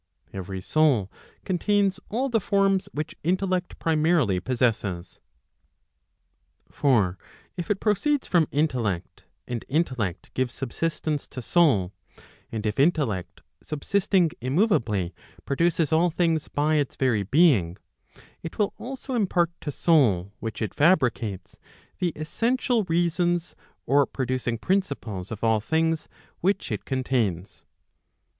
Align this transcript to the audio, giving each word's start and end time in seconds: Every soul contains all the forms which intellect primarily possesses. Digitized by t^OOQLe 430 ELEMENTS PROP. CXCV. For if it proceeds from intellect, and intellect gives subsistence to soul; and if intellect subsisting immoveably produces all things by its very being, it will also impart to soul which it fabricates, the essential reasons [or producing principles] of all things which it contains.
Every 0.33 0.61
soul 0.61 1.11
contains 1.45 1.99
all 2.09 2.27
the 2.27 2.39
forms 2.41 2.89
which 2.91 3.13
intellect 3.23 3.77
primarily 3.77 4.39
possesses. 4.39 5.19
Digitized 6.67 6.71
by 6.71 6.73
t^OOQLe 6.73 6.75
430 6.75 6.79
ELEMENTS 6.79 6.79
PROP. 6.79 6.79
CXCV. 6.79 6.79
For 6.79 7.17
if 7.57 7.69
it 7.69 7.79
proceeds 7.79 8.27
from 8.27 8.47
intellect, 8.51 9.23
and 9.47 9.65
intellect 9.69 10.33
gives 10.33 10.55
subsistence 10.55 11.27
to 11.27 11.41
soul; 11.43 11.93
and 12.51 12.65
if 12.65 12.79
intellect 12.79 13.41
subsisting 13.61 14.31
immoveably 14.41 15.13
produces 15.45 15.93
all 15.93 16.09
things 16.09 16.47
by 16.47 16.77
its 16.77 16.95
very 16.95 17.21
being, 17.21 17.77
it 18.41 18.57
will 18.57 18.73
also 18.79 19.13
impart 19.13 19.51
to 19.61 19.71
soul 19.71 20.33
which 20.39 20.63
it 20.63 20.73
fabricates, 20.73 21.59
the 21.99 22.09
essential 22.15 22.85
reasons 22.85 23.53
[or 23.85 24.07
producing 24.07 24.57
principles] 24.57 25.31
of 25.31 25.43
all 25.43 25.59
things 25.61 26.07
which 26.39 26.71
it 26.71 26.85
contains. 26.85 27.65